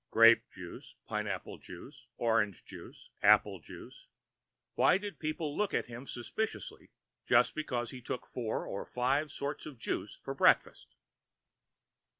Grape 0.09 0.49
juice, 0.49 0.95
pineapple 1.05 1.59
juice, 1.59 2.07
orange 2.17 2.65
juice, 2.65 3.11
apple 3.21 3.59
juice... 3.59 4.07
why 4.73 4.97
did 4.97 5.19
people 5.19 5.55
look 5.55 5.75
at 5.75 5.85
him 5.85 6.07
suspiciously 6.07 6.89
just 7.27 7.53
because 7.53 7.91
he 7.91 8.01
took 8.01 8.25
four 8.25 8.65
or 8.65 8.83
five 8.83 9.29
sorts 9.31 9.67
of 9.67 9.77
juice 9.77 10.19
for 10.23 10.33
breakfast? 10.33 10.95